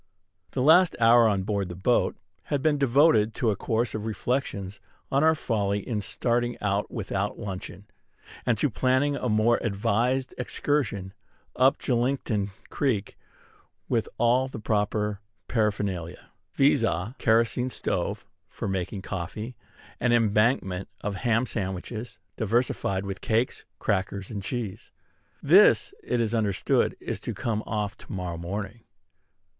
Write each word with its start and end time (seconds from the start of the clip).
The 0.53 0.63
last 0.63 0.95
hour 0.99 1.27
on 1.27 1.43
board 1.43 1.69
the 1.69 1.75
boat 1.75 2.17
had 2.45 2.63
been 2.63 2.79
devoted 2.79 3.35
to 3.35 3.51
a 3.51 3.55
course 3.55 3.93
of 3.93 4.07
reflections 4.07 4.81
on 5.11 5.23
our 5.23 5.35
folly 5.35 5.87
in 5.87 6.01
starting 6.01 6.57
out 6.59 6.89
without 6.89 7.37
luncheon, 7.37 7.85
and 8.43 8.57
to 8.57 8.71
planning 8.71 9.15
a 9.15 9.29
more 9.29 9.59
advised 9.61 10.33
excursion 10.39 11.13
up 11.55 11.77
Julington 11.77 12.49
Creek 12.71 13.15
with 13.87 14.09
all 14.17 14.47
the 14.47 14.57
proper 14.57 15.21
paraphernalia; 15.47 16.31
viz., 16.55 16.81
a 16.83 17.15
kerosene 17.19 17.69
stove 17.69 18.25
for 18.49 18.67
making 18.67 19.03
coffee, 19.03 19.55
an 19.99 20.13
embankment 20.13 20.89
of 21.01 21.13
ham 21.17 21.45
sandwiches, 21.45 22.17
diversified 22.37 23.05
with 23.05 23.21
cakes, 23.21 23.65
crackers, 23.77 24.31
and 24.31 24.41
cheese. 24.41 24.91
This, 25.43 25.93
it 26.03 26.19
is 26.19 26.33
understood, 26.33 26.97
is 26.99 27.19
to 27.19 27.35
come 27.35 27.61
off 27.67 27.95
to 27.97 28.11
morrow 28.11 28.39
morning. 28.39 28.83